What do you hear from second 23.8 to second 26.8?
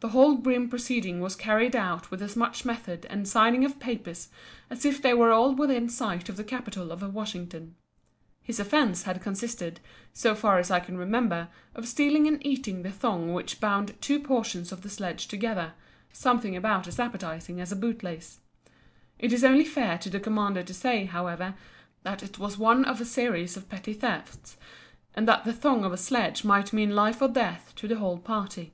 thefts, and that the thong of a sledge might